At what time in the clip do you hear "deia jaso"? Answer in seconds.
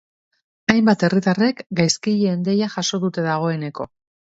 2.51-3.05